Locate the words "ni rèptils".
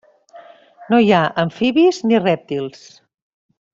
2.09-2.85